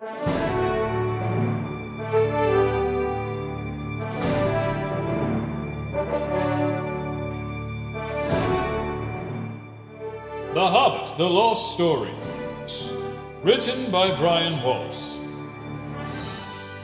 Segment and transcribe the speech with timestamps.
[0.00, 0.08] The
[10.56, 12.08] Hobbit, The Lost Story.
[13.42, 15.20] Written by Brian Wallace.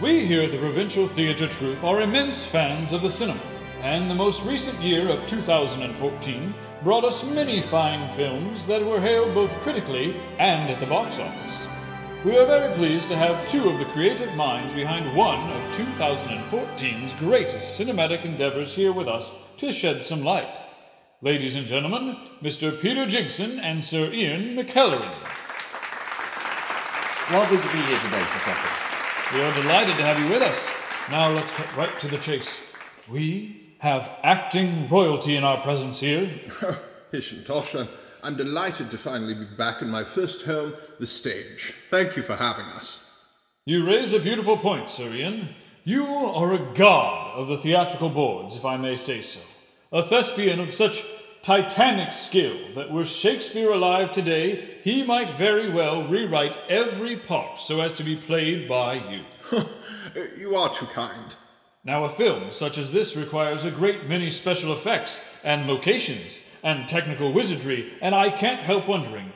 [0.03, 3.41] We here at the Provincial Theatre Troupe are immense fans of the cinema,
[3.80, 9.33] and the most recent year of 2014 brought us many fine films that were hailed
[9.33, 11.67] both critically and at the box office.
[12.27, 17.14] We are very pleased to have two of the creative minds behind one of 2014's
[17.14, 20.59] greatest cinematic endeavors here with us to shed some light.
[21.23, 22.80] Ladies and gentlemen, Mr.
[22.80, 25.09] Peter Jigson and Sir Ian McKellerin.
[27.20, 29.38] It's lovely to be here today, Sir Captain.
[29.38, 30.74] We are delighted to have you with us.
[31.09, 32.74] Now let's cut right to the chase.
[33.09, 36.29] We have acting royalty in our presence here.
[37.12, 37.77] Pish and Tosh,
[38.27, 41.75] I'm, delighted to finally be back in my first home, the stage.
[41.91, 43.25] Thank you for having us.
[43.65, 45.51] You raise a beautiful point, Sir Ian.
[45.85, 49.41] You are a god of the theatrical boards, if I may say so.
[49.93, 51.05] A thespian of such
[51.43, 57.80] titanic skill that were Shakespeare alive today, he might very well rewrite every part so
[57.80, 59.24] as to be played by you.
[60.37, 61.37] you are too kind.
[61.85, 66.88] Now, a film such as this requires a great many special effects and locations and
[66.88, 69.32] technical wizardry, and I can't help wondering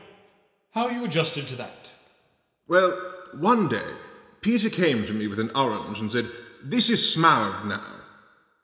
[0.73, 1.89] how you adjusted to that.
[2.67, 2.91] Well,
[3.39, 3.91] one day,
[4.41, 6.27] Peter came to me with an orange and said,
[6.65, 7.85] This is Smaug now.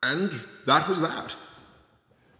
[0.03, 0.33] And
[0.67, 1.37] that was that.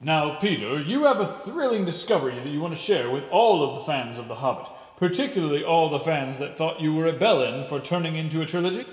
[0.01, 3.77] Now, Peter, you have a thrilling discovery that you want to share with all of
[3.77, 7.69] the fans of The Hobbit, particularly all the fans that thought you were a bellend
[7.69, 8.85] for turning into a trilogy.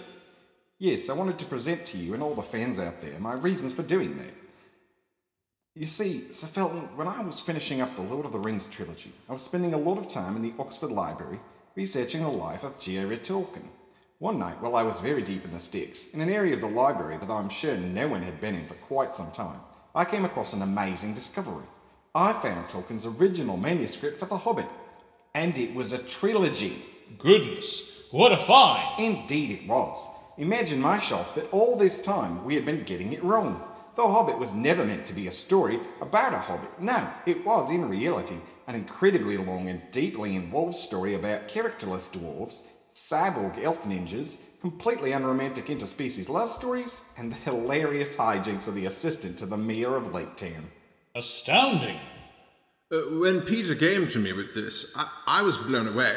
[0.77, 3.73] Yes, I wanted to present to you and all the fans out there my reasons
[3.73, 4.42] for doing that.
[5.75, 9.11] You see, Sir Felton, when I was finishing up the Lord of the Rings trilogy,
[9.27, 11.39] I was spending a lot of time in the Oxford Library
[11.75, 13.17] researching the life of J.R.R.
[13.17, 13.67] Tolkien.
[14.19, 16.67] One night, while I was very deep in the sticks, in an area of the
[16.67, 19.59] library that I'm sure no one had been in for quite some time,
[19.95, 21.66] I came across an amazing discovery.
[22.13, 24.69] I found Tolkien's original manuscript for The Hobbit,
[25.34, 26.85] and it was a trilogy.
[27.17, 29.00] Goodness, what a find!
[29.00, 30.07] Indeed, it was.
[30.38, 33.59] Imagine my shock that all this time we had been getting it wrong.
[33.95, 36.81] The Hobbit was never meant to be a story about a hobbit.
[36.81, 42.63] No, it was in reality an incredibly long and deeply involved story about characterless dwarves,
[42.95, 49.37] cyborg elf ninjas, completely unromantic interspecies love stories, and the hilarious hijinks of the assistant
[49.37, 50.65] to the mayor of Lake Town.
[51.13, 51.99] Astounding!
[52.91, 56.15] Uh, when Peter came to me with this, I, I was blown away.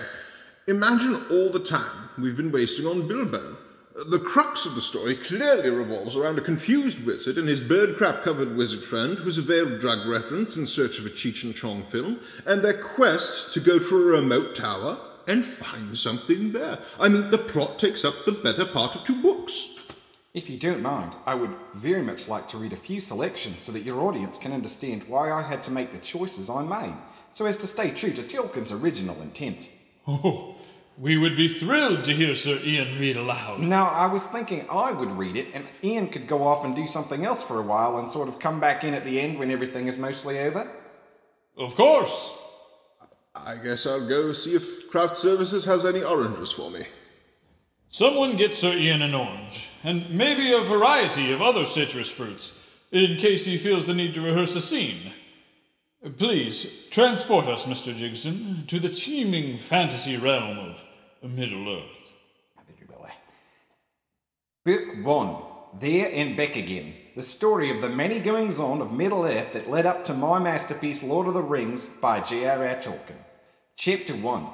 [0.66, 3.56] Imagine all the time we've been wasting on Bilbo.
[4.04, 8.22] The crux of the story clearly revolves around a confused wizard and his bird crap
[8.22, 11.82] covered wizard friend who's a veiled drug reference in search of a Cheech and Chong
[11.82, 16.78] film, and their quest to go to a remote tower and find something there.
[17.00, 19.78] I mean, the plot takes up the better part of two books.
[20.34, 23.72] If you don't mind, I would very much like to read a few selections so
[23.72, 26.94] that your audience can understand why I had to make the choices I made,
[27.32, 29.70] so as to stay true to Tolkien's original intent.
[30.06, 30.55] Oh,
[30.98, 33.60] we would be thrilled to hear Sir Ian read aloud.
[33.60, 36.86] Now, I was thinking I would read it, and Ian could go off and do
[36.86, 39.50] something else for a while and sort of come back in at the end when
[39.50, 40.68] everything is mostly over.
[41.56, 42.34] Of course.
[43.34, 46.86] I guess I'll go see if Craft Services has any oranges for me.
[47.90, 52.58] Someone get Sir Ian an orange, and maybe a variety of other citrus fruits,
[52.90, 55.12] in case he feels the need to rehearse a scene.
[56.16, 57.94] Please, transport us, Mr.
[57.94, 62.12] Jigson, to the teeming fantasy realm of Middle Earth.
[64.66, 65.36] Book 1
[65.80, 66.92] There and Back Again.
[67.14, 70.40] The story of the many goings on of Middle Earth that led up to my
[70.40, 72.74] masterpiece, Lord of the Rings, by J.R.R.
[72.74, 73.16] Tolkien.
[73.76, 74.46] Chapter 1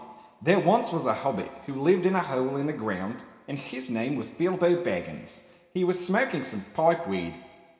[0.42, 3.88] There once was a hobbit who lived in a hole in the ground, and his
[3.88, 5.44] name was Bilbo Baggins.
[5.72, 7.34] He was smoking some pipe weed.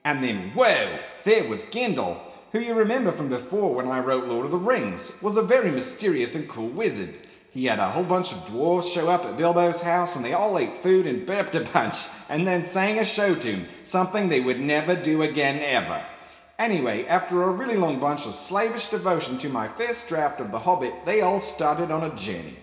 [0.07, 2.19] And then, whoa, there was Gandalf,
[2.53, 5.71] who you remember from before when I wrote Lord of the Rings, was a very
[5.71, 7.15] mysterious and cool wizard.
[7.51, 10.59] He had a whole bunch of dwarves show up at Bilbo's house and they all
[10.59, 14.61] ate food and burped a bunch and then sang a show tune, something they would
[14.61, 16.05] never do again ever.
[16.59, 20.59] Anyway, after a really long bunch of slavish devotion to my first draft of The
[20.59, 22.62] Hobbit, they all started on a journey.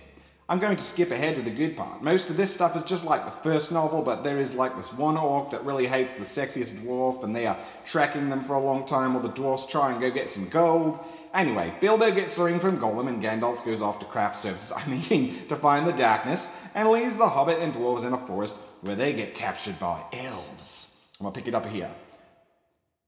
[0.50, 2.02] I'm going to skip ahead to the good part.
[2.02, 4.92] Most of this stuff is just like the first novel, but there is like this
[4.92, 7.56] one orc that really hates the sexiest dwarf, and they are
[7.86, 11.00] tracking them for a long time while the dwarfs try and go get some gold.
[11.36, 14.84] Anyway, Bilbo gets the ring from Gollum, and Gandalf goes off to craft services, I
[14.88, 18.96] mean, to find the darkness, and leaves the hobbit and dwarves in a forest where
[18.96, 21.06] they get captured by elves.
[21.20, 21.92] I'm gonna pick it up here.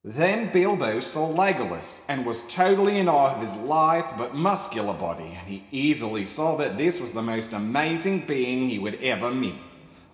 [0.03, 5.37] Then Bilbo saw Legolas and was totally in awe of his lithe but muscular body,
[5.37, 9.61] and he easily saw that this was the most amazing being he would ever meet.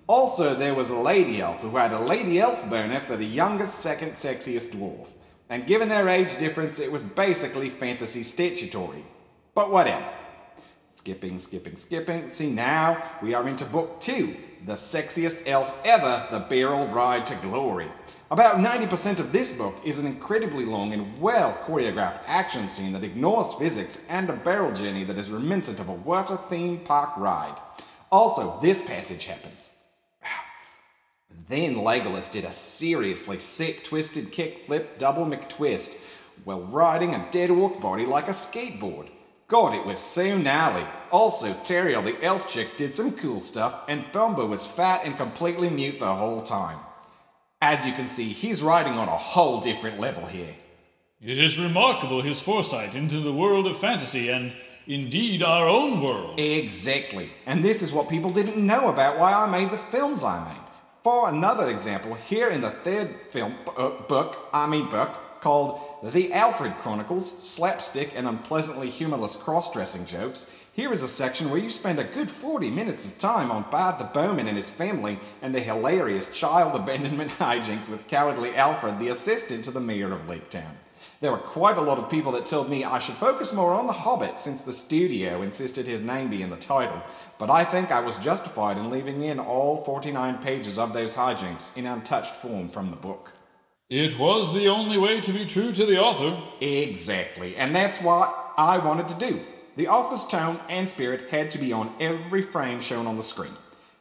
[0.08, 3.80] Also, there was a lady elf who had a lady elf boner for the youngest,
[3.80, 5.08] second sexiest dwarf,
[5.50, 9.06] and given their age difference, it was basically fantasy statutory.
[9.56, 10.12] But whatever.
[10.96, 12.28] Skipping, skipping, skipping.
[12.28, 14.36] See, now we are into book two
[14.66, 17.88] the sexiest elf ever, The Barrel Ride to Glory.
[18.30, 23.06] About 90% of this book is an incredibly long and well choreographed action scene that
[23.06, 27.56] ignores physics and a barrel journey that is reminiscent of a water theme park ride.
[28.12, 29.70] Also, this passage happens.
[31.48, 35.96] Then Legolas did a seriously sick twisted kick flip double McTwist
[36.44, 39.08] while riding a dead orc body like a skateboard.
[39.48, 40.86] God, it was so gnarly.
[41.14, 45.70] Also, Tauriel the elf chick did some cool stuff, and Bombur was fat and completely
[45.70, 46.80] mute the whole time.
[47.62, 50.56] As you can see, he's riding on a whole different level here.
[51.20, 54.54] It is remarkable his foresight into the world of fantasy and
[54.86, 56.40] indeed our own world.
[56.40, 57.32] Exactly.
[57.48, 60.62] And this is what people didn't know about why I made the films I made.
[61.04, 65.10] For another example, here in the third film uh, book, I mean book,
[65.42, 71.50] called The Alfred Chronicles Slapstick and Unpleasantly Humorless Cross Dressing Jokes, here is a section
[71.50, 74.70] where you spend a good 40 minutes of time on Bard the Bowman and his
[74.70, 80.14] family and the hilarious child abandonment hijinks with cowardly Alfred, the assistant to the mayor
[80.14, 80.78] of Lake Town.
[81.20, 83.88] There were quite a lot of people that told me I should focus more on
[83.88, 87.02] The Hobbit since the studio insisted his name be in the title,
[87.40, 91.76] but I think I was justified in leaving in all 49 pages of those hijinks
[91.76, 93.34] in untouched form from the book.
[93.90, 96.40] It was the only way to be true to the author.
[96.62, 99.40] Exactly, and that's what I wanted to do.
[99.78, 103.52] The author's tone and spirit had to be on every frame shown on the screen.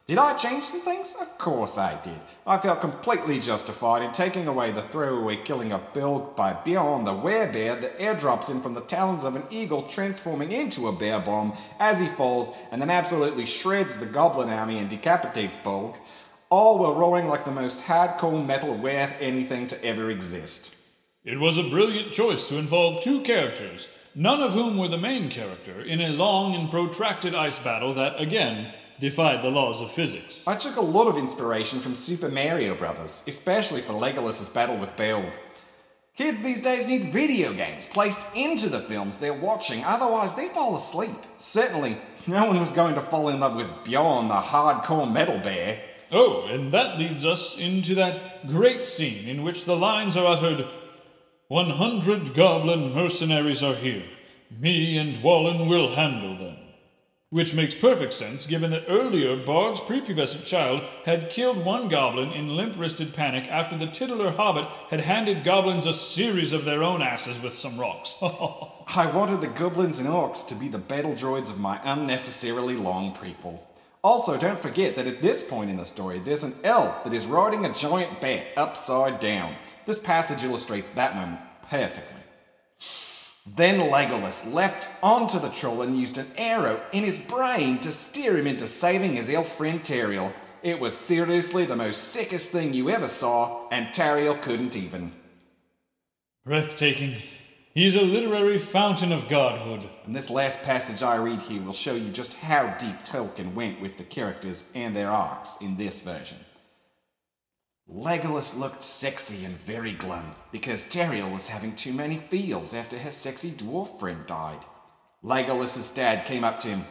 [0.07, 1.13] Did I change some things?
[1.21, 2.19] Of course I did.
[2.47, 7.11] I felt completely justified in taking away the throwaway killing of Bolg by Beorn the
[7.11, 11.53] werebear that airdrops in from the talons of an eagle transforming into a bear bomb
[11.79, 15.95] as he falls and then absolutely shreds the goblin army and decapitates Bolg.
[16.49, 20.76] All were roaring like the most hardcore metal worth anything to ever exist.
[21.27, 25.29] It was a brilliant choice to involve two characters, none of whom were the main
[25.29, 28.71] character, in a long and protracted ice battle that, again,
[29.01, 30.47] defied the laws of physics.
[30.47, 34.95] I took a lot of inspiration from Super Mario Brothers, especially for Legolas's battle with
[34.95, 35.29] Bolg.
[36.15, 40.77] Kids these days need video games placed into the films they're watching, otherwise they fall
[40.77, 41.11] asleep.
[41.39, 45.81] Certainly, no one was going to fall in love with Beorn, the hardcore metal bear.
[46.09, 50.65] Oh, and that leads us into that great scene in which the lines are uttered
[51.49, 54.03] 100 goblin mercenaries are here.
[54.59, 56.57] Me and Dwalin will handle them.
[57.29, 62.57] Which makes perfect sense given that earlier Bard's prepubescent child had killed one goblin in
[62.57, 67.01] limp wristed panic after the titular hobbit had handed goblins a series of their own
[67.01, 68.17] asses with some rocks.
[68.21, 73.13] I wanted the goblins and orcs to be the battle droids of my unnecessarily long
[73.13, 73.57] prequel.
[74.03, 77.25] Also, don't forget that at this point in the story, there's an elf that is
[77.25, 79.55] riding a giant bat upside down.
[79.87, 81.39] This passage illustrates that moment
[81.69, 82.21] perfectly.
[83.55, 88.37] Then Legolas leapt onto the troll and used an arrow in his brain to steer
[88.37, 90.33] him into saving his elf friend Tauriel.
[90.61, 95.13] It was seriously the most sickest thing you ever saw, and Tauriel couldn't even.
[96.45, 97.15] Breathtaking.
[97.73, 99.87] He's a literary fountain of godhood.
[100.05, 103.79] And this last passage I read here will show you just how deep Tolkien went
[103.79, 106.39] with the characters and their arcs in this version.
[107.93, 113.13] Legolas looked sexy and very glum because Tauriel was having too many feels after his
[113.13, 114.59] sexy dwarf friend died.
[115.23, 116.85] Legolas's dad came up to him.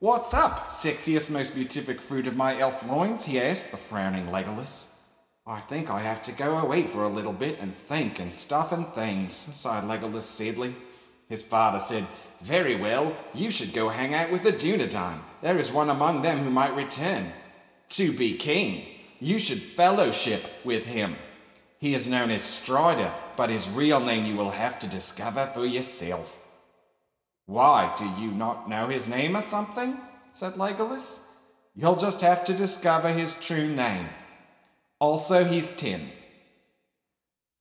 [0.00, 3.24] What's up, sexiest, most beatific fruit of my elf loins?
[3.24, 4.88] he asked the frowning Legolas.
[5.46, 8.72] I think I have to go away for a little bit and think and stuff
[8.72, 10.74] and things, sighed Legolas sadly.
[11.28, 12.06] His father said,
[12.42, 15.20] Very well, you should go hang out with the Dunedain.
[15.42, 17.32] There is one among them who might return.
[17.90, 18.93] To be king,
[19.24, 21.16] you should fellowship with him.
[21.78, 25.64] He is known as Strider, but his real name you will have to discover for
[25.64, 26.46] yourself.
[27.46, 29.98] Why, do you not know his name or something?
[30.32, 31.20] said Legolas.
[31.74, 34.08] You'll just have to discover his true name.
[34.98, 36.10] Also, he's ten.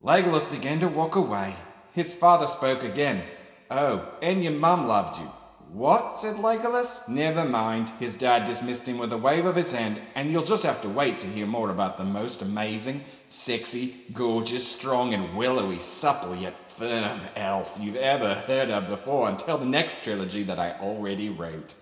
[0.03, 1.55] Legolas began to walk away.
[1.93, 3.23] His father spoke again.
[3.71, 5.29] Oh, and your mum loved you.
[5.73, 6.19] What?
[6.19, 7.09] said Legolas.
[7.09, 7.89] Never mind.
[7.99, 10.89] His dad dismissed him with a wave of his hand, and you'll just have to
[10.89, 16.55] wait to hear more about the most amazing, sexy, gorgeous, strong, and willowy, supple yet
[16.69, 21.73] firm elf you've ever heard of before until the next trilogy that I already wrote.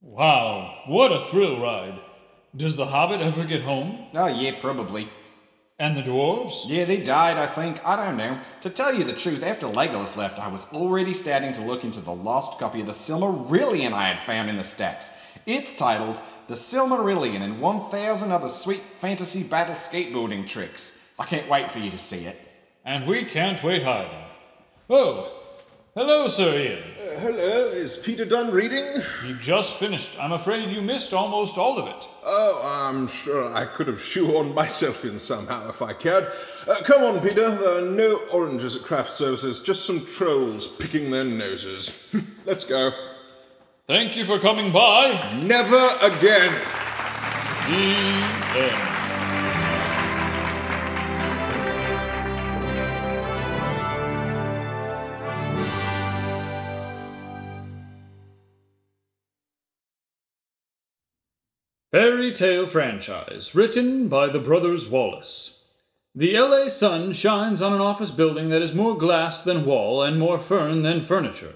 [0.00, 1.98] Wow, what a thrill ride.
[2.56, 4.06] Does the Hobbit ever get home?
[4.14, 5.08] Oh, yeah, probably.
[5.80, 6.66] And the dwarves?
[6.68, 7.84] Yeah, they died, I think.
[7.84, 8.38] I don't know.
[8.60, 12.00] To tell you the truth, after Legolas left, I was already starting to look into
[12.00, 15.10] the lost copy of the Silmarillion I had found in the stacks.
[15.46, 21.00] It's titled The Silmarillion and 1000 Other Sweet Fantasy Battle Skateboarding Tricks.
[21.18, 22.38] I can't wait for you to see it.
[22.84, 24.24] And we can't wait either.
[24.88, 25.43] Oh,
[25.94, 26.82] hello, Sir Ian.
[26.98, 29.00] Uh, hello, is Peter done reading?
[29.24, 30.16] He just finished.
[30.20, 32.08] I'm afraid you missed almost all of it.
[32.24, 36.32] Oh, I'm sure I could have shoehorned myself in somehow if I cared.
[36.66, 37.50] Uh, come on, Peter.
[37.54, 42.08] There are no oranges at craft services, just some trolls picking their noses.
[42.44, 42.90] Let's go.
[43.86, 45.10] Thank you for coming by.
[45.42, 46.52] Never again.
[47.68, 48.93] The end.
[61.94, 65.62] Fairy Tale Franchise, written by the Brothers Wallace.
[66.12, 70.18] The LA sun shines on an office building that is more glass than wall and
[70.18, 71.52] more fern than furniture.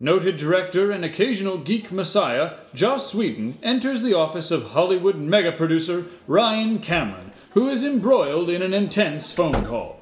[0.00, 6.06] Noted director and occasional geek messiah, Joss Whedon enters the office of Hollywood mega producer
[6.26, 10.00] Ryan Cameron, who is embroiled in an intense phone call.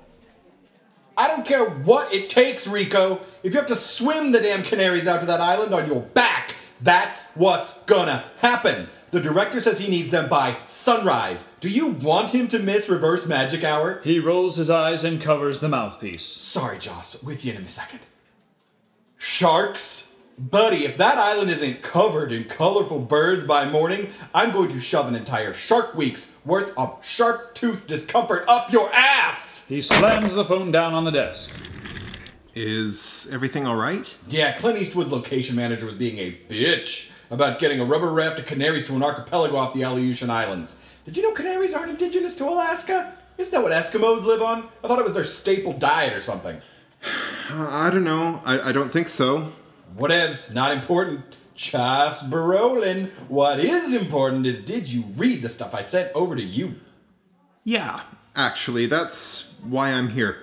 [1.15, 3.21] I don't care what it takes, Rico.
[3.43, 6.55] If you have to swim the damn canaries out to that island on your back,
[6.81, 8.89] that's what's gonna happen.
[9.15, 11.49] The director says he needs them by sunrise.
[11.61, 14.01] Do you want him to miss reverse magic hour?
[14.03, 16.25] He rolls his eyes and covers the mouthpiece.
[16.25, 17.23] Sorry, Joss.
[17.23, 18.01] With you in a second.
[19.17, 20.13] Sharks?
[20.37, 25.07] Buddy, if that island isn't covered in colorful birds by morning, I'm going to shove
[25.07, 29.65] an entire Shark Week's worth of sharp tooth discomfort up your ass!
[29.69, 31.55] He slams the phone down on the desk.
[32.55, 34.15] Is everything all right?
[34.29, 38.47] Yeah, Clint Eastwood's location manager was being a bitch about getting a rubber raft of
[38.47, 40.79] canaries to an archipelago off the Aleutian Islands.
[41.05, 43.17] Did you know canaries aren't indigenous to Alaska?
[43.39, 44.69] Isn't that what Eskimos live on?
[44.85, 46.61] I thought it was their staple diet or something.
[47.51, 48.41] I don't know.
[48.45, 49.53] I, I don't think so.
[49.99, 51.23] Whatevs, not important.
[51.57, 53.11] Just Brolin.
[53.29, 56.77] What is important is did you read the stuff I sent over to you?
[57.65, 58.01] Yeah,
[58.37, 60.41] actually, that's why I'm here.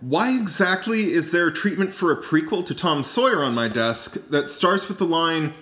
[0.00, 4.14] Why exactly is there a treatment for a prequel to Tom Sawyer on my desk
[4.30, 5.52] that starts with the line,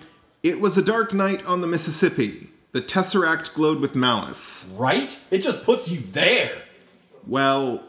[0.41, 2.47] It was a dark night on the Mississippi.
[2.71, 4.73] The Tesseract glowed with malice.
[4.77, 5.19] Right?
[5.31, 6.63] It just puts you there.
[7.27, 7.83] Well,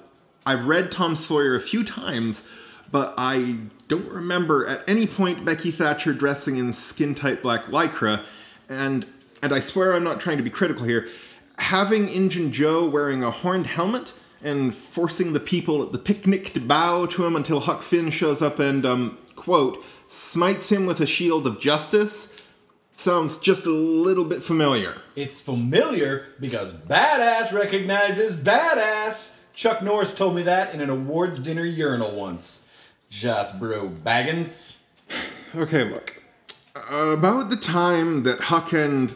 [0.45, 2.49] I've read Tom Sawyer a few times,
[2.91, 8.25] but I don't remember at any point Becky Thatcher dressing in skin tight black lycra,
[8.69, 9.07] and
[9.43, 11.07] and I swear I'm not trying to be critical here.
[11.59, 16.61] Having Injun Joe wearing a horned helmet and forcing the people at the picnic to
[16.61, 21.07] bow to him until Huck Finn shows up and um quote smites him with a
[21.07, 22.45] shield of justice
[22.97, 24.97] sounds just a little bit familiar.
[25.17, 29.39] It's familiar because badass recognizes badass.
[29.55, 32.69] Chuck Norris told me that in an awards dinner urinal once.
[33.09, 34.79] Just bro Baggins.
[35.55, 36.23] Okay, look.
[36.91, 39.15] About the time that Huck and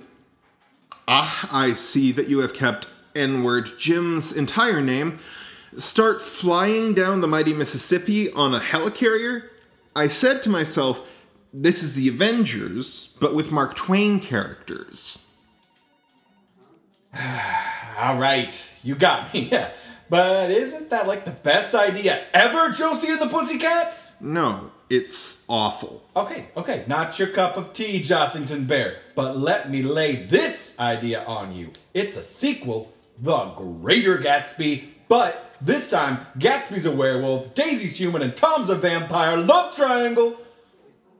[1.07, 5.18] Ah, I see that you have kept N word Jim's entire name
[5.76, 9.49] start flying down the mighty Mississippi on a helicarrier,
[9.97, 11.11] I said to myself,
[11.52, 15.33] this is the Avengers, but with Mark Twain characters.
[17.99, 19.52] All right, you got me.
[20.11, 24.21] But isn't that like the best idea ever, Josie and the Pussycats?
[24.21, 26.04] No, it's awful.
[26.14, 28.99] Okay, okay, not your cup of tea, Jossington Bear.
[29.14, 31.73] But let me lay this idea on you.
[31.94, 38.37] It's a sequel, The Greater Gatsby, but this time Gatsby's a werewolf, Daisy's human, and
[38.37, 39.37] Tom's a vampire.
[39.37, 40.37] Love triangle.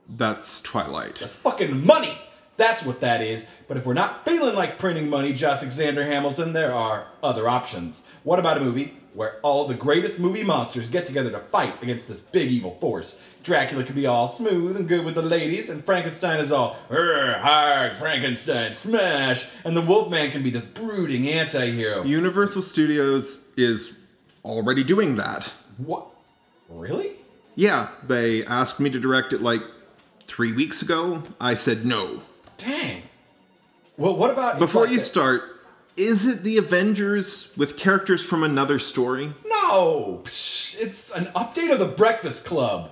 [0.07, 1.19] That's Twilight.
[1.19, 2.17] That's fucking money.
[2.57, 3.47] That's what that is.
[3.67, 8.07] But if we're not feeling like printing money, Joss Alexander Hamilton, there are other options.
[8.23, 12.07] What about a movie where all the greatest movie monsters get together to fight against
[12.07, 13.21] this big evil force?
[13.43, 17.39] Dracula can be all smooth and good with the ladies, and Frankenstein is all "Rrr,
[17.39, 22.03] hard Frankenstein smash, and the Wolfman can be this brooding anti-hero.
[22.03, 23.93] Universal Studios is
[24.43, 25.51] already doing that.
[25.77, 26.07] What?
[26.69, 27.13] Really?
[27.55, 29.61] Yeah, they asked me to direct it like
[30.27, 31.23] three weeks ago.
[31.39, 32.23] I said no.
[32.57, 33.03] Dang.
[33.97, 35.54] Well, what about Before like you the- start,
[35.97, 39.33] is it the Avengers with characters from another story?
[39.45, 42.91] No, Psh, it's an update of the Breakfast Club.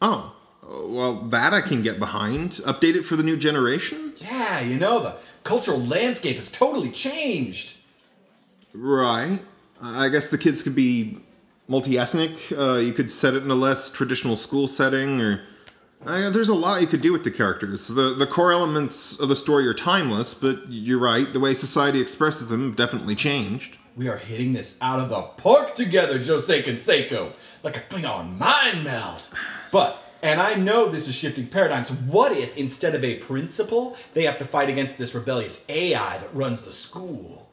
[0.00, 2.52] Oh, well, that I can get behind.
[2.64, 4.14] Update it for the new generation?
[4.18, 7.76] Yeah, you know, the cultural landscape has totally changed.
[8.72, 9.40] Right.
[9.82, 11.18] I guess the kids could be
[11.68, 12.32] multi ethnic.
[12.56, 15.42] Uh, you could set it in a less traditional school setting, or.
[16.06, 17.88] Uh, there's a lot you could do with the characters.
[17.88, 22.00] The, the core elements of the story are timeless, but you're right, the way society
[22.00, 23.78] expresses them have definitely changed.
[23.96, 27.32] We are hitting this out of the park together, Jose Canseco,
[27.62, 29.30] like a Klingon mind meld.
[29.70, 34.24] But, and I know this is shifting paradigms, what if instead of a principal, they
[34.24, 37.43] have to fight against this rebellious AI that runs the school?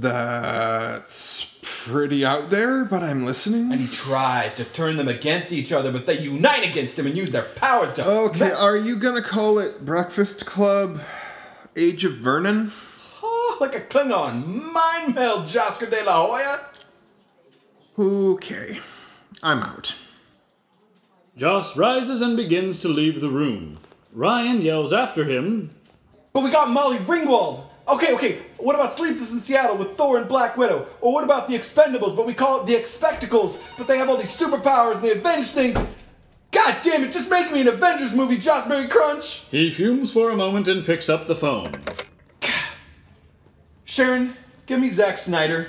[0.00, 3.72] That's pretty out there, but I'm listening.
[3.72, 7.16] And he tries to turn them against each other, but they unite against him and
[7.16, 8.06] use their powers to.
[8.06, 11.00] Okay, are you gonna call it Breakfast Club
[11.74, 12.70] Age of Vernon?
[13.20, 16.60] Oh, like a Klingon mind meld, Jasker de la Hoya.
[17.98, 18.78] Okay,
[19.42, 19.96] I'm out.
[21.36, 23.78] Joss rises and begins to leave the room.
[24.12, 25.74] Ryan yells after him,
[26.32, 27.64] But we got Molly Ringwald.
[27.88, 28.38] Okay, okay.
[28.58, 30.86] What about Sleepless in Seattle with Thor and Black Widow?
[31.00, 33.62] Or what about the Expendables, but we call it the Expectacles?
[33.76, 35.78] But they have all these superpowers and they avenge things.
[36.50, 37.12] God damn it!
[37.12, 39.44] Just make me an Avengers movie, Mary Crunch.
[39.50, 41.72] He fumes for a moment and picks up the phone.
[43.84, 44.34] Sharon,
[44.66, 45.68] give me Zack Snyder.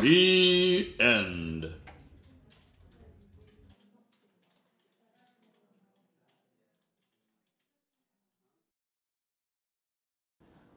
[0.00, 1.72] The end.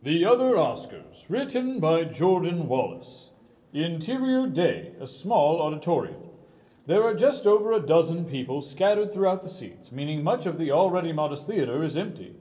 [0.07, 3.31] The Other Oscars, written by Jordan Wallace.
[3.73, 6.29] Interior Day, a small auditorium.
[6.85, 10.71] There are just over a dozen people scattered throughout the seats, meaning much of the
[10.71, 12.37] already modest theater is empty.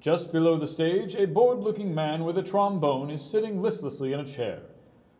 [0.00, 4.18] Just below the stage, a bored looking man with a trombone is sitting listlessly in
[4.18, 4.62] a chair.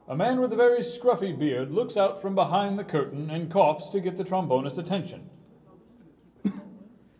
[0.08, 3.90] A man with a very scruffy beard looks out from behind the curtain and coughs
[3.90, 5.30] to get the trombonist's attention.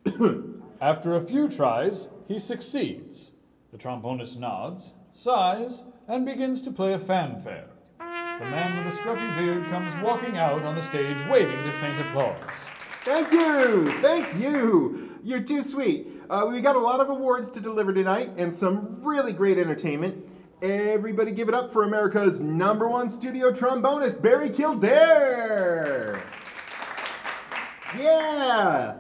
[0.81, 3.34] After a few tries, he succeeds.
[3.75, 7.67] The trombonist nods, sighs, and begins to play a fanfare.
[7.99, 11.99] The man with the scruffy beard comes walking out on the stage waving to faint
[11.99, 12.37] applause.
[13.03, 13.91] Thank you!
[14.01, 15.19] Thank you!
[15.25, 16.07] You're too sweet.
[16.31, 20.25] Uh, we got a lot of awards to deliver tonight and some really great entertainment.
[20.63, 26.23] Everybody give it up for America's number one studio trombonist, Barry Kildare!
[27.99, 28.99] Yeah!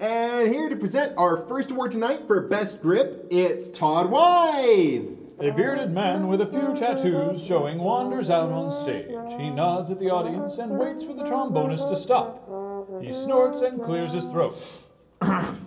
[0.00, 5.08] And here to present our first award tonight for Best Grip, it's Todd Wythe!
[5.40, 9.08] A bearded man with a few tattoos showing wanders out on stage.
[9.38, 12.48] He nods at the audience and waits for the trombonist to stop.
[13.02, 14.56] He snorts and clears his throat.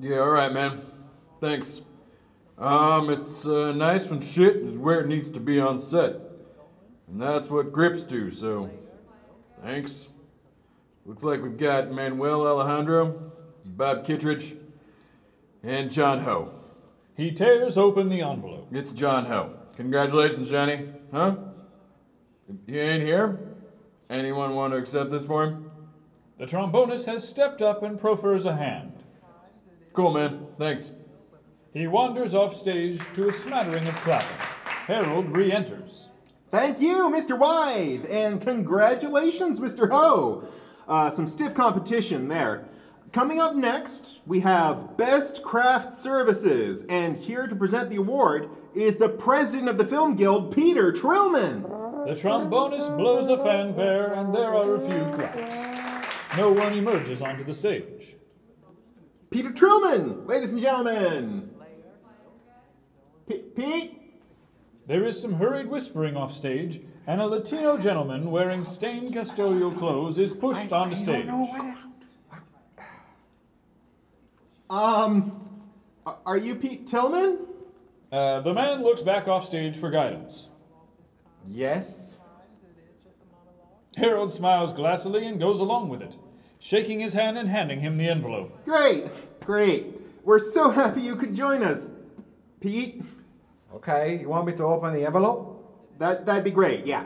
[0.00, 0.80] Yeah, all right, man.
[1.40, 1.80] Thanks.
[2.56, 6.14] Um, it's uh, nice when shit is where it needs to be on set.
[7.08, 8.70] And that's what grips do, so
[9.60, 10.06] thanks.
[11.04, 13.27] Looks like we've got Manuel Alejandro,
[13.76, 14.56] Bob Kittredge,
[15.62, 16.52] and John Ho.
[17.16, 18.68] He tears open the envelope.
[18.72, 19.54] It's John Ho.
[19.76, 20.88] Congratulations, Johnny.
[21.12, 21.36] Huh?
[22.66, 23.38] He ain't here?
[24.08, 25.70] Anyone want to accept this for him?
[26.38, 28.92] The trombonist has stepped up and proffers a hand.
[29.92, 30.46] Cool, man.
[30.58, 30.92] Thanks.
[31.72, 34.46] He wanders off stage to a smattering of clapping.
[34.86, 36.08] Harold re enters.
[36.50, 37.38] Thank you, Mr.
[37.38, 39.90] Wythe, and congratulations, Mr.
[39.90, 40.44] Ho.
[40.86, 42.64] Uh, some stiff competition there.
[43.12, 48.96] Coming up next, we have Best Craft Services, and here to present the award is
[48.96, 51.62] the president of the Film Guild, Peter Trillman.
[52.06, 56.36] The trombonist blows a fanfare, and there are a few claps.
[56.36, 58.16] No one emerges onto the stage.
[59.30, 61.50] Peter Trillman, ladies and gentlemen.
[63.26, 63.94] P- Pete?
[64.86, 70.18] There is some hurried whispering off stage, and a Latino gentleman wearing stained custodial clothes
[70.18, 71.26] is pushed onto stage.
[74.70, 75.60] Um,
[76.26, 77.38] are you Pete Tillman?
[78.12, 80.50] Uh, the man looks back off stage for guidance.
[81.48, 82.18] Yes.
[83.96, 86.16] Harold smiles glassily and goes along with it,
[86.58, 88.64] shaking his hand and handing him the envelope.
[88.64, 89.06] Great,
[89.44, 89.86] great.
[90.24, 91.90] We're so happy you could join us.
[92.60, 93.02] Pete,
[93.74, 95.54] Okay, you want me to open the envelope?
[95.98, 97.04] that, that'd be great, yeah.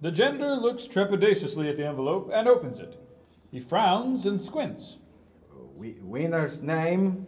[0.00, 2.96] The janitor looks trepidatiously at the envelope and opens it.
[3.50, 4.98] He frowns and squints.
[5.78, 7.24] We, winner's name.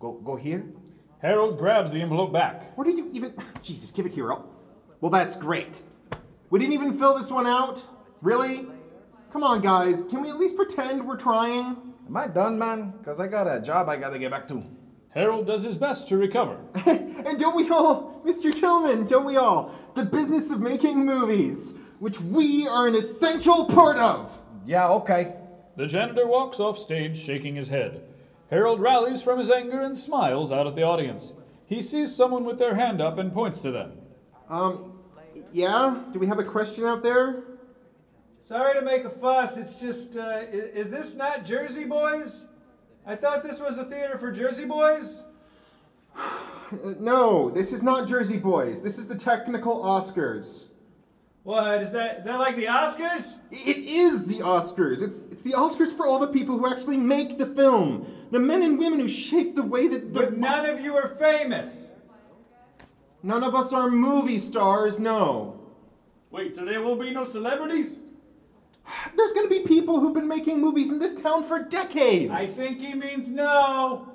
[0.00, 0.64] Go, go here.
[1.20, 2.76] Harold grabs the envelope back.
[2.76, 3.34] What did you even.
[3.62, 4.32] Jesus, give it here.
[4.32, 4.46] Oh.
[5.02, 5.82] Well, that's great.
[6.48, 7.82] We didn't even fill this one out?
[8.22, 8.66] Really?
[9.30, 10.04] Come on, guys.
[10.04, 11.76] Can we at least pretend we're trying?
[12.06, 12.94] Am I done, man?
[12.98, 14.64] Because I got a job I gotta get back to.
[15.10, 16.56] Harold does his best to recover.
[16.86, 18.54] and don't we all, Mr.
[18.54, 19.74] Tillman, don't we all?
[19.94, 24.40] The business of making movies, which we are an essential part of.
[24.64, 25.34] Yeah, okay.
[25.80, 28.02] The janitor walks off stage shaking his head.
[28.50, 31.32] Harold rallies from his anger and smiles out at the audience.
[31.64, 33.92] He sees someone with their hand up and points to them.
[34.50, 34.98] Um,
[35.50, 36.02] yeah?
[36.12, 37.44] Do we have a question out there?
[38.40, 39.56] Sorry to make a fuss.
[39.56, 42.46] It's just, uh, i- is this not Jersey Boys?
[43.06, 45.22] I thought this was a theater for Jersey Boys.
[46.72, 48.80] Uh, no, this is not Jersey Boys.
[48.80, 50.68] This is the technical Oscars.
[51.42, 52.18] What is that?
[52.18, 53.36] Is that like the Oscars?
[53.50, 55.02] It is the Oscars.
[55.02, 58.62] It's it's the Oscars for all the people who actually make the film, the men
[58.62, 60.12] and women who shape the way that.
[60.12, 61.88] The, But none of you are famous.
[63.22, 65.00] none of us are movie stars.
[65.00, 65.58] No.
[66.30, 68.02] Wait, so there will be no celebrities?
[69.16, 72.32] There's gonna be people who've been making movies in this town for decades.
[72.32, 74.12] I think he means no.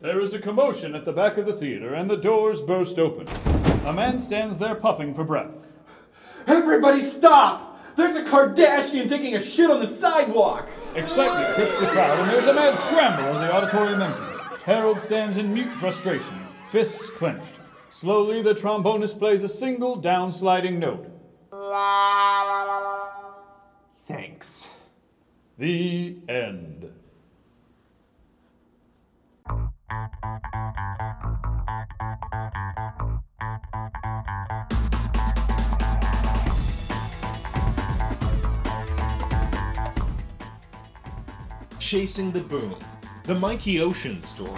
[0.00, 3.26] There is a commotion at the back of the theater, and the doors burst open.
[3.86, 5.65] A man stands there puffing for breath.
[6.46, 7.80] Everybody stop!
[7.96, 10.68] There's a Kardashian taking a shit on the sidewalk!
[10.94, 14.40] Excitement grips the crowd, and there's a mad scramble as the auditorium empties.
[14.64, 16.34] Harold stands in mute frustration,
[16.70, 17.52] fists clenched.
[17.88, 21.08] Slowly, the trombonist plays a single downsliding note.
[24.06, 24.70] Thanks.
[25.58, 26.92] The end.
[41.86, 42.74] Chasing the Boom,
[43.26, 44.50] the Mikey Ocean story.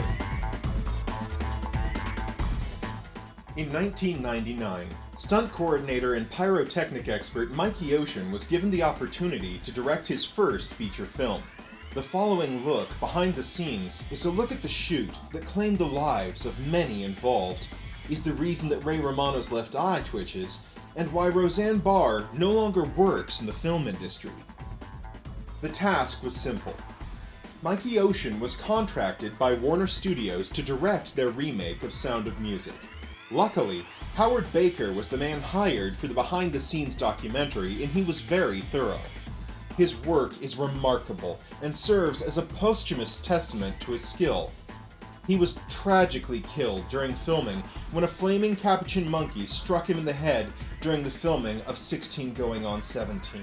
[3.58, 4.86] In 1999,
[5.18, 10.72] stunt coordinator and pyrotechnic expert Mikey Ocean was given the opportunity to direct his first
[10.72, 11.42] feature film.
[11.92, 15.84] The following look behind the scenes is a look at the shoot that claimed the
[15.84, 17.68] lives of many involved,
[18.08, 20.62] is the reason that Ray Romano's left eye twitches,
[20.96, 24.32] and why Roseanne Barr no longer works in the film industry.
[25.60, 26.74] The task was simple
[27.60, 32.74] Mikey Ocean was contracted by Warner Studios to direct their remake of Sound of Music.
[33.32, 38.04] Luckily, Howard Baker was the man hired for the behind the scenes documentary, and he
[38.04, 39.00] was very thorough.
[39.76, 44.52] His work is remarkable and serves as a posthumous testament to his skill.
[45.26, 50.12] He was tragically killed during filming when a flaming capuchin monkey struck him in the
[50.12, 50.46] head
[50.80, 53.42] during the filming of 16 Going on 17.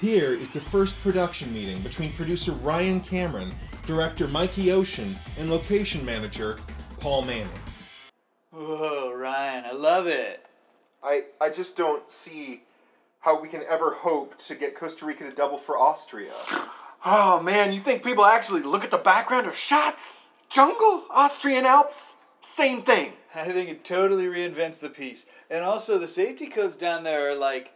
[0.00, 3.50] Here is the first production meeting between producer Ryan Cameron,
[3.84, 6.56] director Mikey Ocean, and location manager
[7.00, 7.48] Paul Manning.
[8.52, 10.46] Whoa, Ryan, I love it.
[11.02, 12.62] I I just don't see
[13.18, 16.34] how we can ever hope to get Costa Rica to double for Austria.
[17.04, 20.26] Oh man, you think people actually look at the background of shots?
[20.48, 21.06] Jungle?
[21.10, 22.12] Austrian Alps?
[22.54, 23.14] Same thing.
[23.34, 25.26] I think it totally reinvents the piece.
[25.50, 27.70] And also, the safety codes down there are like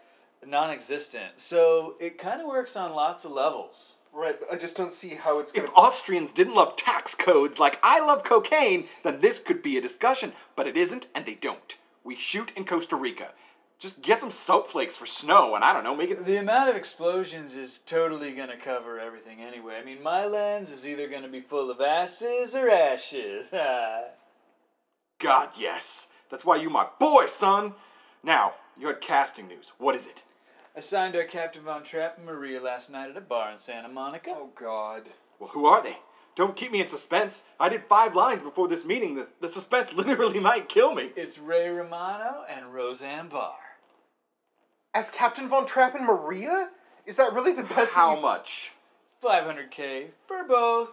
[0.47, 1.33] non existent.
[1.37, 3.95] So it kind of works on lots of levels.
[4.15, 5.73] Right, but I just don't see how it's If gonna.
[5.73, 10.33] Austrians didn't love tax codes like I love cocaine, then this could be a discussion.
[10.55, 11.75] But it isn't, and they don't.
[12.05, 13.31] We shoot in Costa Rica.
[13.79, 16.25] Just get some soap flakes for snow, and I don't know, make it.
[16.25, 19.77] The amount of explosions is totally going to cover everything anyway.
[19.81, 23.49] I mean, my lens is either going to be full of asses or ashes.
[25.19, 26.07] God, yes.
[26.31, 27.75] That's why you my boy, son.
[28.23, 29.73] Now, you had casting news.
[29.79, 30.23] What is it?
[30.77, 33.89] I signed our Captain Von Trapp and Maria last night at a bar in Santa
[33.89, 34.31] Monica.
[34.35, 35.03] Oh God.
[35.39, 35.99] Well, who are they?
[36.35, 37.43] Don't keep me in suspense.
[37.61, 39.15] I did five lines before this meeting.
[39.15, 41.11] The, the suspense literally might kill me.
[41.15, 43.53] It's Ray Romano and Roseanne Barr.
[44.95, 46.69] As Captain Von Trapp and Maria?
[47.05, 47.91] Is that really the best?
[47.91, 48.73] How you- much?
[49.23, 50.89] 500k for both.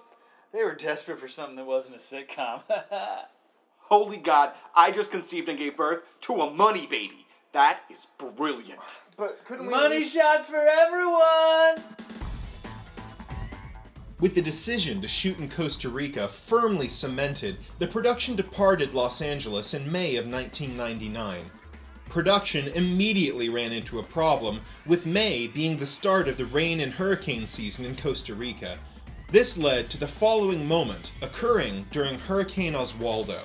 [0.52, 2.62] They were desperate for something that wasn't a sitcom.
[3.80, 7.26] Holy God, I just conceived and gave birth to a money baby.
[7.52, 8.06] That is
[8.38, 8.80] brilliant.
[9.18, 9.72] But couldn't we?
[9.72, 11.84] Money shots for everyone!
[14.20, 19.74] With the decision to shoot in Costa Rica firmly cemented, the production departed Los Angeles
[19.74, 21.40] in May of 1999.
[22.10, 26.92] Production immediately ran into a problem, with May being the start of the rain and
[26.92, 28.78] hurricane season in Costa Rica.
[29.32, 33.40] This led to the following moment, occurring during Hurricane Oswaldo.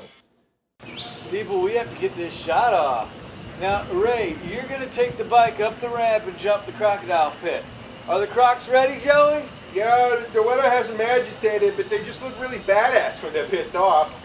[1.30, 3.23] People, we have to get this shot off.
[3.60, 7.64] Now, Ray, you're gonna take the bike up the ramp and jump the crocodile pit.
[8.08, 9.42] Are the crocs ready, Joey?
[9.72, 14.20] Yeah, the weather hasn't agitated, but they just look really badass when they're pissed off.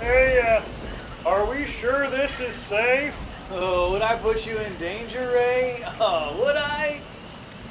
[0.00, 3.14] Hey, uh, are we sure this is safe?
[3.52, 5.84] Oh, would I put you in danger, Ray?
[6.00, 7.00] Oh, would I?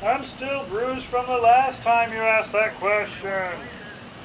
[0.03, 3.51] I'm still bruised from the last time you asked that question.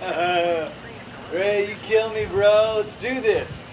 [1.33, 2.75] Ray, you kill me, bro.
[2.77, 3.63] Let's do this.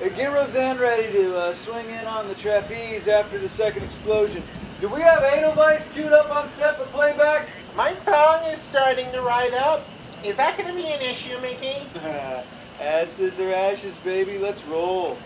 [0.00, 4.42] Get Roseanne ready to uh, swing in on the trapeze after the second explosion.
[4.80, 7.48] Do we have Edelweiss queued up on set for playback?
[7.76, 9.86] My tongue is starting to ride up.
[10.24, 11.76] Is that going to be an issue, Mickey?
[12.80, 14.38] Asses or ashes, baby.
[14.38, 15.16] Let's roll.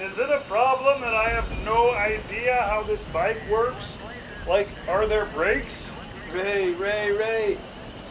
[0.00, 3.96] Is it a problem that I have no idea how this bike works?
[4.48, 5.86] Like, are there brakes?
[6.32, 7.58] Ray, Ray, Ray.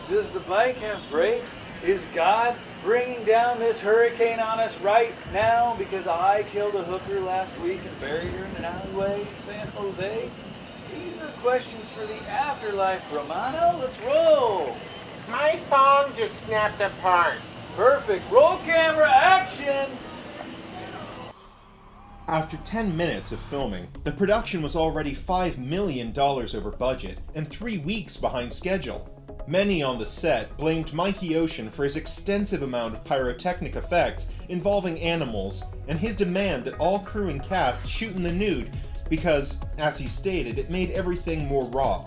[0.09, 1.51] Does the bike have brakes?
[1.85, 7.19] Is God bringing down this hurricane on us right now because I killed a hooker
[7.21, 10.29] last week and buried her in an alleyway in San Jose?
[10.93, 13.79] These are questions for the afterlife, Romano.
[13.79, 14.77] Let's roll.
[15.31, 17.39] My phone just snapped apart.
[17.75, 18.31] Perfect.
[18.31, 19.89] Roll camera action.
[22.27, 27.79] After 10 minutes of filming, the production was already $5 million over budget and three
[27.79, 29.20] weeks behind schedule.
[29.51, 34.97] Many on the set blamed Mikey Ocean for his extensive amount of pyrotechnic effects involving
[35.01, 38.69] animals and his demand that all crew and cast shoot in the nude
[39.09, 42.05] because, as he stated, it made everything more raw.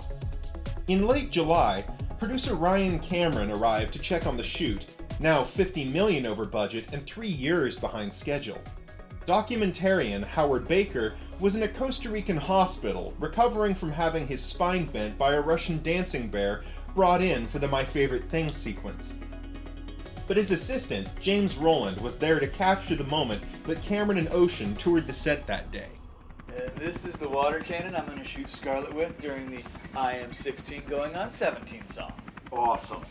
[0.88, 1.84] In late July,
[2.18, 7.04] producer Ryan Cameron arrived to check on the shoot, now 50 million over budget and
[7.04, 8.58] 3 years behind schedule.
[9.26, 15.18] Documentarian Howard Baker was in a Costa Rican hospital recovering from having his spine bent
[15.18, 16.62] by a Russian dancing bear
[16.94, 19.18] brought in for the My Favorite Things sequence.
[20.26, 24.74] But his assistant, James Rowland, was there to capture the moment that Cameron and Ocean
[24.76, 25.88] toured the set that day.
[26.56, 29.62] And this is the water cannon I'm going to shoot Scarlet with during the
[29.96, 32.12] I Am 16 Going on 17 song.
[32.52, 33.02] Awesome.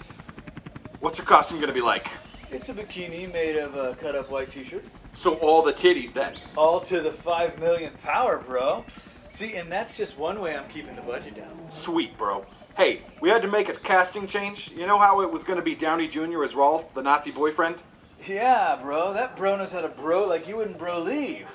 [1.01, 2.07] What's your costume gonna be like?
[2.49, 4.85] It's a bikini made of a cut up white t shirt.
[5.17, 6.33] So all the titties then.
[6.55, 8.85] All to the 5 million power, bro.
[9.33, 11.57] See, and that's just one way I'm keeping the budget down.
[11.83, 12.45] Sweet, bro.
[12.75, 14.71] Hey, we had to make a casting change.
[14.75, 16.43] You know how it was gonna be Downey Jr.
[16.43, 17.75] as Rolf, the Nazi boyfriend?
[18.27, 19.13] Yeah, bro.
[19.13, 21.47] That bro knows how to bro like you wouldn't bro leave.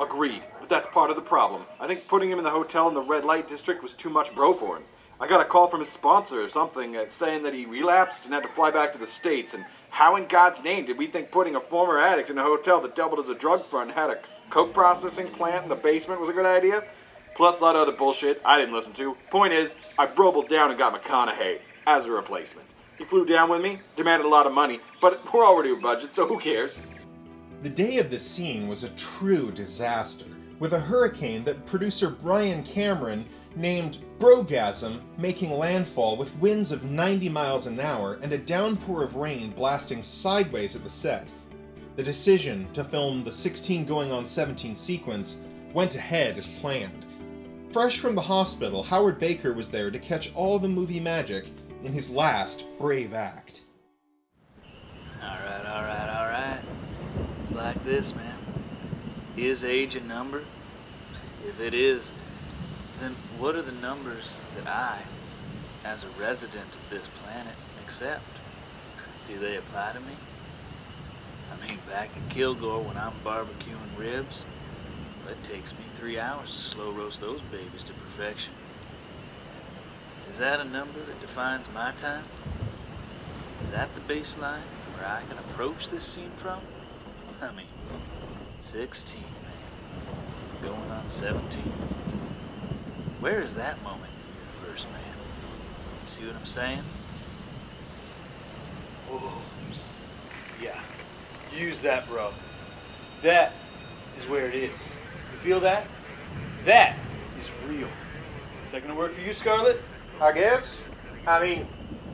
[0.00, 1.64] Agreed, but that's part of the problem.
[1.80, 4.32] I think putting him in the hotel in the red light district was too much
[4.36, 4.84] bro for him.
[5.18, 8.32] I got a call from his sponsor or something uh, saying that he relapsed and
[8.34, 9.52] had to fly back to the States.
[9.52, 12.80] And how in God's name did we think putting a former addict in a hotel
[12.82, 14.18] that doubled as a drug front and had a
[14.50, 16.84] coke processing plant in the basement was a good idea?
[17.34, 19.16] Plus a lot of other bullshit I didn't listen to.
[19.30, 22.66] Point is, I brobled down and got McConaughey as a replacement.
[22.96, 26.14] He flew down with me, demanded a lot of money, but we're already over budget,
[26.14, 26.78] so who cares?
[27.62, 30.26] The day of the scene was a true disaster,
[30.60, 37.28] with a hurricane that producer Brian Cameron named Brogasm making landfall with winds of 90
[37.28, 41.30] miles an hour and a downpour of rain blasting sideways at the set.
[41.96, 45.38] The decision to film the 16 going on 17 sequence
[45.72, 47.03] went ahead as planned.
[47.74, 51.46] Fresh from the hospital, Howard Baker was there to catch all the movie magic
[51.82, 53.62] in his last brave act.
[55.20, 56.60] Alright, alright, alright.
[57.42, 58.36] It's like this, man.
[59.36, 60.44] Is age a number?
[61.48, 62.12] If it is,
[63.00, 63.10] then
[63.40, 64.22] what are the numbers
[64.54, 65.02] that I,
[65.84, 68.22] as a resident of this planet, accept?
[69.26, 70.12] Do they apply to me?
[71.52, 74.44] I mean, back in Kilgore when I'm barbecuing ribs,
[75.30, 78.52] it takes me three hours to slow roast those babies to perfection.
[80.30, 82.24] Is that a number that defines my time?
[83.64, 84.62] Is that the baseline
[84.96, 86.60] where I can approach this scene from?
[87.40, 87.66] I mean,
[88.60, 89.30] 16, man.
[90.62, 91.62] Going on 17.
[93.20, 95.14] Where is that moment in the universe, man?
[96.06, 96.82] See what I'm saying?
[99.08, 99.32] Whoa.
[100.62, 100.80] Yeah.
[101.56, 102.30] Use that, bro.
[103.22, 103.52] That
[104.20, 104.72] is where it is.
[105.44, 105.86] Feel that?
[106.64, 106.96] That
[107.38, 107.86] is real.
[107.86, 109.78] Is that gonna work for you, Scarlett?
[110.18, 110.62] I guess.
[111.26, 111.66] I mean,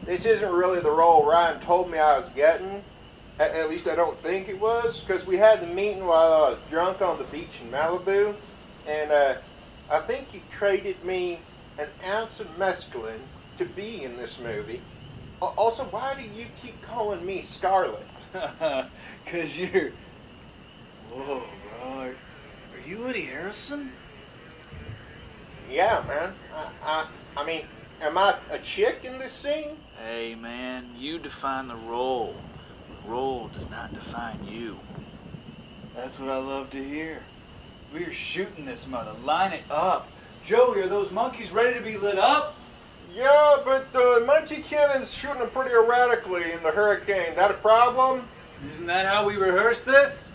[0.04, 2.82] this isn't really the role Ryan told me I was getting.
[3.38, 6.50] At, at least I don't think it was, because we had the meeting while I
[6.50, 8.34] was drunk on the beach in Malibu,
[8.88, 9.34] and uh,
[9.88, 11.38] I think he traded me
[11.78, 13.22] an ounce of mescaline
[13.58, 14.80] to be in this movie.
[15.40, 18.06] Also, why do you keep calling me Scarlet?
[18.32, 19.92] Cause you're.
[21.12, 21.44] Whoa,
[21.78, 22.12] bro.
[22.80, 23.90] Are, are you Woody Harrison?
[25.70, 26.32] Yeah, man.
[26.54, 27.62] I, I, I mean,
[28.00, 29.76] am I a chick in this scene?
[30.04, 32.34] Hey, man, you define the role.
[32.88, 34.76] The role does not define you.
[35.94, 37.22] That's what I love to hear.
[37.92, 39.12] We're shooting this mother.
[39.24, 40.08] Line it up.
[40.46, 42.54] Joey, are those monkeys ready to be lit up?
[43.14, 47.34] Yeah, but the monkey cannon's shooting them pretty erratically in the hurricane.
[47.36, 48.22] That a problem?
[48.72, 50.29] Isn't that how we rehearsed this?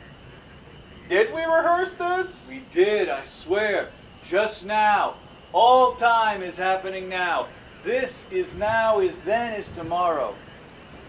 [1.09, 2.35] Did we rehearse this?
[2.49, 3.91] We did, I swear.
[4.27, 5.15] Just now.
[5.53, 7.47] All time is happening now.
[7.83, 10.33] This is now, is then, is tomorrow.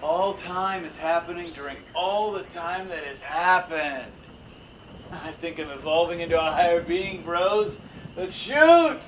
[0.02, 4.12] All time is happening during all the time that has happened.
[5.10, 7.78] I think I'm evolving into a higher being, bros.
[8.16, 9.00] Let's shoot!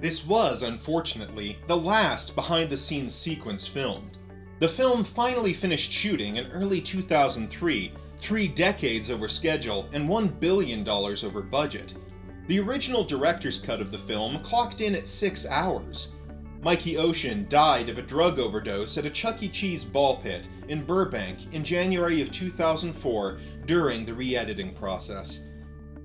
[0.00, 4.16] This was, unfortunately, the last behind the scenes sequence filmed.
[4.60, 10.86] The film finally finished shooting in early 2003, three decades over schedule and $1 billion
[10.86, 11.94] over budget.
[12.46, 16.12] The original director's cut of the film clocked in at six hours.
[16.62, 19.48] Mikey Ocean died of a drug overdose at a Chuck E.
[19.48, 25.46] Cheese ball pit in Burbank in January of 2004 during the re editing process.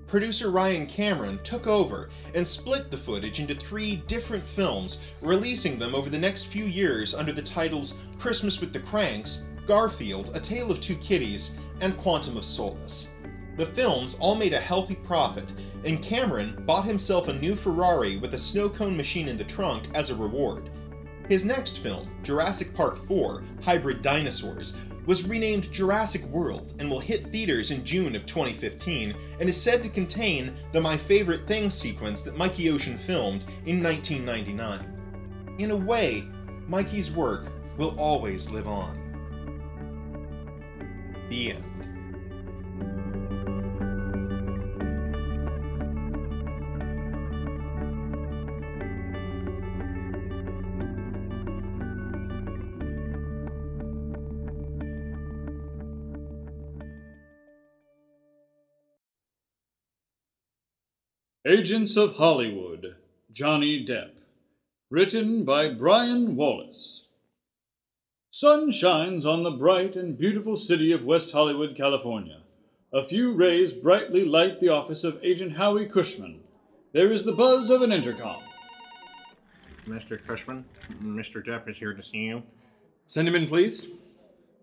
[0.07, 5.93] Producer Ryan Cameron took over and split the footage into three different films, releasing them
[5.93, 10.71] over the next few years under the titles Christmas with the Cranks, Garfield, A Tale
[10.71, 13.09] of Two Kitties, and Quantum of Solace.
[13.57, 15.53] The films all made a healthy profit,
[15.85, 19.85] and Cameron bought himself a new Ferrari with a snow cone machine in the trunk
[19.93, 20.69] as a reward.
[21.29, 27.31] His next film, Jurassic Park 4 Hybrid Dinosaurs, was renamed Jurassic World and will hit
[27.31, 32.21] theaters in June of 2015 and is said to contain the My Favorite Thing sequence
[32.23, 35.55] that Mikey Ocean filmed in 1999.
[35.59, 36.23] In a way,
[36.67, 39.04] Mikey's work will always live on.
[41.29, 41.75] The end.
[61.47, 62.95] Agents of Hollywood,
[63.31, 64.11] Johnny Depp.
[64.89, 67.04] Written by Brian Wallace.
[68.37, 72.41] Sun shines on the bright and beautiful city of West Hollywood, California.
[72.91, 76.41] A few rays brightly light the office of Agent Howie Cushman.
[76.91, 78.43] There is the buzz of an intercom.
[79.87, 80.19] Mr.
[80.27, 80.65] Cushman,
[81.01, 81.41] Mr.
[81.47, 82.43] Depp is here to see you.
[83.05, 83.91] Send him in, please.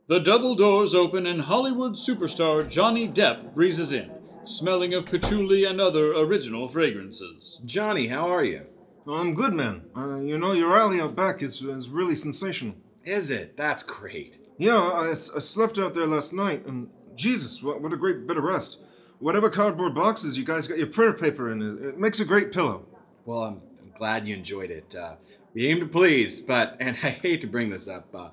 [0.07, 4.11] The double doors open and Hollywood superstar Johnny Depp breezes in,
[4.45, 7.59] smelling of patchouli and other original fragrances.
[7.65, 8.67] Johnny, how are you?
[9.09, 9.85] I'm good, man.
[9.97, 12.75] Uh, you know, your rally out back is, is really sensational.
[13.05, 13.57] Is it?
[13.57, 14.39] That's great.
[14.59, 18.37] Yeah, I, I slept out there last night, and Jesus, what, what a great bit
[18.37, 18.81] of rest.
[19.19, 22.53] Whatever cardboard boxes you guys got your printer paper in, it, it makes a great
[22.53, 22.87] pillow.
[23.25, 24.95] Well, I'm, I'm glad you enjoyed it.
[24.95, 25.15] Uh,
[25.55, 28.31] we aim to please, but, and I hate to bring this up, uh,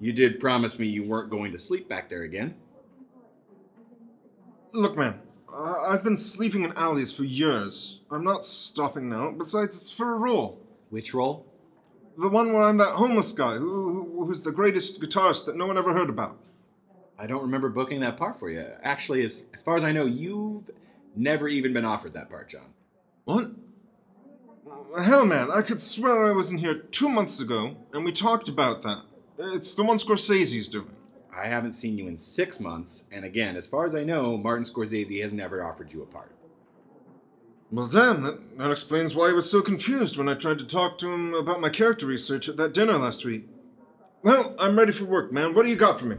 [0.00, 2.54] you did promise me you weren't going to sleep back there again.
[4.72, 5.20] Look, man,
[5.52, 8.00] I, I've been sleeping in alleys for years.
[8.10, 9.30] I'm not stopping now.
[9.30, 10.60] Besides, it's for a role.
[10.90, 11.46] Which role?
[12.16, 15.66] The one where I'm that homeless guy who, who, who's the greatest guitarist that no
[15.66, 16.38] one ever heard about.
[17.18, 18.64] I don't remember booking that part for you.
[18.82, 20.70] Actually, as, as far as I know, you've
[21.16, 22.72] never even been offered that part, John.
[23.24, 23.50] What?
[25.00, 28.48] Hell, man, I could swear I was in here two months ago, and we talked
[28.48, 29.02] about that.
[29.38, 30.90] It's the one Scorsese's doing.
[31.36, 34.64] I haven't seen you in six months, and again, as far as I know, Martin
[34.64, 36.30] Scorsese has never offered you a part.
[37.70, 40.98] Well, damn, that, that explains why I was so confused when I tried to talk
[40.98, 43.48] to him about my character research at that dinner last week.
[44.22, 45.54] Well, I'm ready for work, man.
[45.54, 46.16] What do you got for me?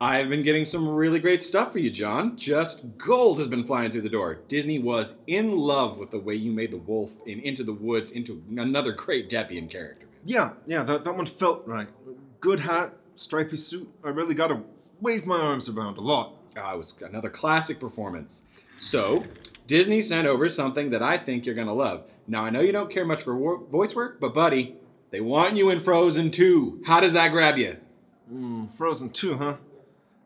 [0.00, 2.38] I've been getting some really great stuff for you, John.
[2.38, 4.38] Just gold has been flying through the door.
[4.48, 8.10] Disney was in love with the way you made the wolf in Into the Woods
[8.10, 10.06] into another great Deppian character.
[10.24, 11.88] Yeah, yeah, that, that one felt right.
[12.40, 13.92] Good hat, stripy suit.
[14.02, 14.62] I really got to
[15.02, 16.34] wave my arms around a lot.
[16.56, 18.44] Ah, it was another classic performance.
[18.78, 19.24] So,
[19.70, 22.02] Disney sent over something that I think you're going to love.
[22.26, 24.74] Now, I know you don't care much for wo- voice work, but buddy,
[25.12, 26.82] they want you in Frozen 2.
[26.86, 27.76] How does that grab you?
[28.28, 29.56] Mm, Frozen 2, huh?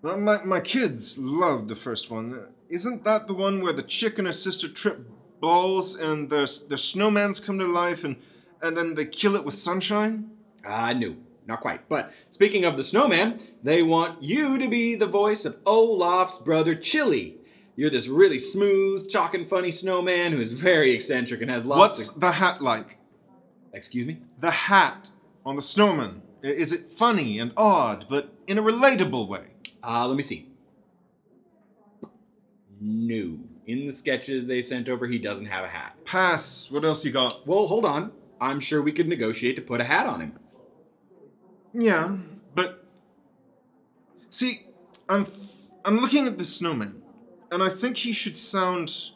[0.00, 2.46] Well, my, my kids loved the first one.
[2.70, 5.07] Isn't that the one where the chick and her sister trip
[5.40, 8.16] balls and their, their snowmans come to life and,
[8.62, 10.30] and then they kill it with sunshine?
[10.66, 11.87] Ah, uh, no, not quite.
[11.90, 16.74] But speaking of the snowman, they want you to be the voice of Olaf's brother
[16.74, 17.40] Chili.
[17.76, 21.78] You're this really smooth, chalk and funny snowman who is very eccentric and has lots
[21.80, 22.20] What's of.
[22.20, 22.98] the hat like?
[23.72, 24.18] Excuse me?
[24.40, 25.10] The hat
[25.44, 26.22] on the snowman.
[26.44, 29.54] I- Is it funny and odd, but in a relatable way?
[29.82, 30.48] Uh, let me see.
[32.80, 33.38] No.
[33.66, 35.96] In the sketches they sent over, he doesn't have a hat.
[36.04, 36.70] Pass.
[36.70, 37.46] What else you got?
[37.46, 38.12] Well, hold on.
[38.40, 40.38] I'm sure we could negotiate to put a hat on him.
[41.72, 42.18] Yeah,
[42.54, 42.84] but
[44.28, 44.52] see,
[45.08, 45.26] I'm
[45.84, 47.02] I'm looking at the snowman,
[47.50, 49.11] and I think he should sound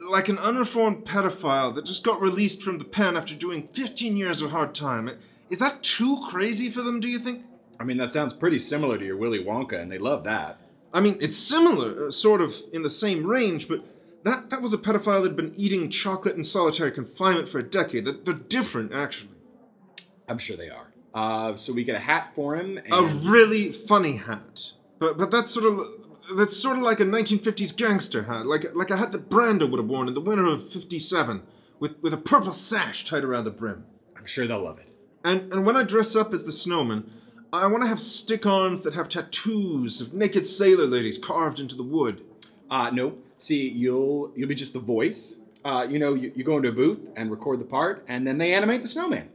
[0.00, 4.42] like an unreformed pedophile that just got released from the pen after doing 15 years
[4.42, 5.10] of hard time.
[5.50, 7.00] Is that too crazy for them?
[7.00, 7.44] Do you think?
[7.78, 10.58] I mean, that sounds pretty similar to your Willy Wonka, and they love that.
[10.92, 13.84] I mean, it's similar, uh, sort of in the same range, but
[14.22, 18.04] that that was a pedophile that'd been eating chocolate in solitary confinement for a decade.
[18.04, 19.32] They're, they're different, actually.
[20.28, 20.92] I'm sure they are.
[21.12, 22.78] Uh, so we get a hat for him.
[22.78, 22.92] And...
[22.92, 26.03] A really funny hat, but but that's sort of
[26.36, 29.80] that's sort of like a 1950s gangster hat, like like a hat that Brando would
[29.80, 31.42] have worn in the winter of '57,
[31.80, 33.84] with with a purple sash tied around the brim.
[34.16, 34.88] I'm sure they'll love it.
[35.24, 37.10] And and when I dress up as the snowman,
[37.52, 41.76] I want to have stick arms that have tattoos of naked sailor ladies carved into
[41.76, 42.22] the wood.
[42.70, 43.18] Uh, no.
[43.36, 45.36] See, you'll you'll be just the voice.
[45.64, 48.38] Uh, you know, you, you go into a booth and record the part, and then
[48.38, 49.30] they animate the snowman.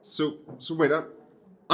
[0.00, 1.04] So, so wait, I,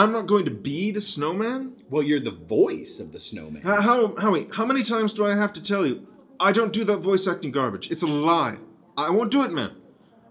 [0.00, 1.74] I'm not going to be the snowman?
[1.90, 3.60] Well, you're the voice of the snowman.
[3.62, 6.06] How, how, Howie, how many times do I have to tell you?
[6.38, 7.90] I don't do that voice acting garbage.
[7.90, 8.56] It's a lie.
[8.96, 9.72] I won't do it, man.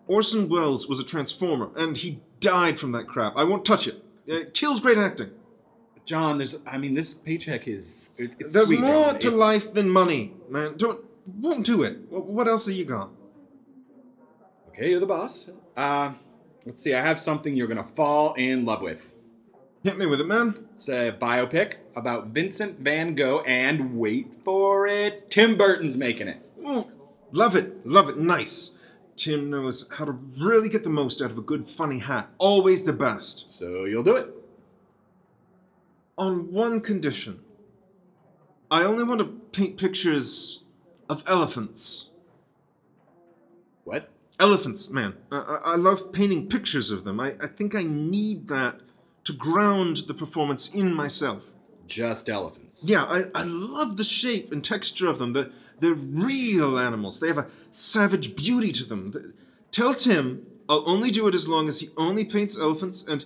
[0.08, 3.34] Orson Welles was a transformer, and he died from that crap.
[3.38, 4.04] I won't touch it.
[4.26, 5.30] It kills great acting.
[6.04, 9.20] John, there's, I mean, this paycheck is, it, it's There's sweet, more John.
[9.20, 10.78] to It's- life than money, man.
[10.78, 11.06] Don't,
[11.40, 12.00] won't do it.
[12.10, 13.12] What else have you got?
[14.70, 15.52] Okay, you're the boss.
[15.78, 16.14] Uh,
[16.66, 19.12] let's see, I have something you're gonna fall in love with.
[19.82, 20.56] Hit me with it, man.
[20.76, 26.42] It's a biopic about Vincent Van Gogh, and wait for it, Tim Burton's making it.
[26.68, 26.92] Ooh,
[27.32, 28.78] love it, love it, nice.
[29.16, 32.30] Tim knows how to really get the most out of a good, funny hat.
[32.40, 33.58] Always the best.
[33.58, 34.28] So you'll do it.
[36.18, 37.40] On one condition.
[38.70, 39.28] I only want to
[39.58, 40.66] paint pictures
[41.10, 42.12] of elephants.
[43.86, 44.10] What?
[44.42, 45.16] Elephants, man.
[45.32, 47.20] I, I I love painting pictures of them.
[47.22, 48.82] I, I think I need that
[49.30, 51.52] to ground the performance in myself.
[51.88, 52.88] Just elephants.
[52.88, 55.34] Yeah, I, I love the shape and texture of them.
[55.34, 55.50] They're,
[55.80, 57.20] they're real animals.
[57.20, 59.12] They have a savage beauty to them.
[59.12, 59.34] The-
[59.72, 63.26] tell Tim I'll only do it as long as he only paints elephants, and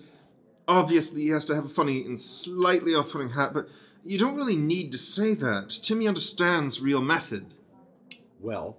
[0.65, 3.67] obviously he has to have a funny and slightly off putting hat, but
[4.05, 5.69] you don't really need to say that.
[5.83, 7.53] Timmy understands real method.
[8.39, 8.77] Well,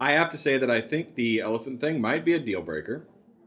[0.00, 3.04] I have to say that I think the elephant thing might be a deal breaker.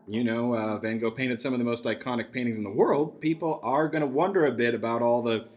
[0.07, 3.21] You know, uh, Van Gogh painted some of the most iconic paintings in the world.
[3.21, 5.47] People are going to wonder a bit about all the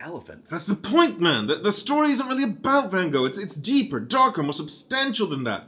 [0.00, 0.50] elephants.
[0.50, 1.46] That's the point, man.
[1.46, 3.24] The, the story isn't really about Van Gogh.
[3.24, 5.64] It's, it's deeper, darker, more substantial than that.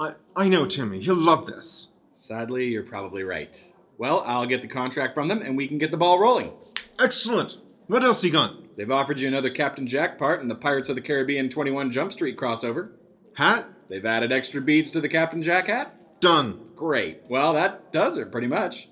[0.00, 1.00] I, I know, Timmy.
[1.00, 1.88] He'll love this.
[2.14, 3.72] Sadly, you're probably right.
[3.98, 6.52] Well, I'll get the contract from them and we can get the ball rolling.
[6.98, 7.58] Excellent.
[7.86, 8.76] What else you got?
[8.76, 12.12] They've offered you another Captain Jack part in the Pirates of the Caribbean 21 Jump
[12.12, 12.90] Street crossover.
[13.36, 13.64] Hat?
[13.88, 15.94] They've added extra beads to the Captain Jack hat.
[16.22, 16.60] Done.
[16.76, 17.22] Great.
[17.28, 18.88] Well, that does it pretty much.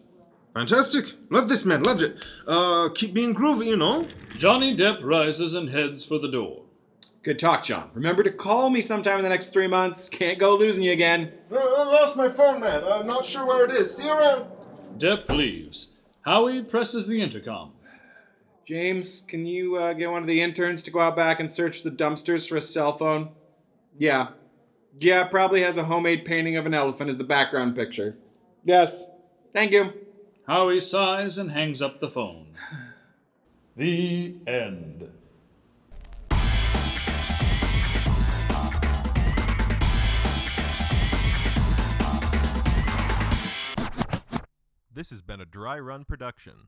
[0.53, 1.13] Fantastic.
[1.31, 1.85] Love this, man.
[1.85, 2.27] Loved it.
[2.45, 4.09] Uh, keep being groovy, you know.
[4.37, 6.65] Johnny Depp rises and heads for the door.
[7.23, 7.91] Good talk, John.
[7.95, 10.09] Remember to call me sometime in the next three months.
[10.09, 11.33] Can't go losing you again.
[11.53, 12.83] Uh, I lost my phone, man.
[12.83, 13.97] I'm not sure where it is.
[13.97, 14.47] See you around.
[14.99, 15.93] Depp leaves.
[16.23, 17.75] Howie presses the intercom.
[18.65, 21.85] James, can you uh, get one of the interns to go out back and search
[21.85, 23.29] the dumpsters for a cell phone?
[23.99, 24.31] Yeah.
[25.01, 28.19] Yeah, probably has a homemade painting of an elephant as the background picture.
[28.65, 29.07] Yes.
[29.55, 29.95] Thank you.
[30.47, 32.49] Howie sighs and hangs up the phone.
[33.77, 35.11] The end.
[44.93, 46.67] This has been a dry run production.